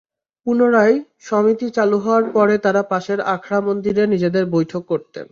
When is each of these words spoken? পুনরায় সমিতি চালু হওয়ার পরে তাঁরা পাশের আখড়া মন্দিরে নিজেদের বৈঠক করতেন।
পুনরায় 0.47 0.95
সমিতি 1.19 1.67
চালু 1.69 1.97
হওয়ার 1.99 2.25
পরে 2.33 2.55
তাঁরা 2.57 2.81
পাশের 2.83 3.19
আখড়া 3.27 3.59
মন্দিরে 3.61 4.03
নিজেদের 4.07 4.45
বৈঠক 4.45 4.81
করতেন। 4.85 5.25